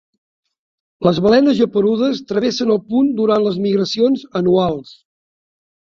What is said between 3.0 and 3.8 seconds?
durant les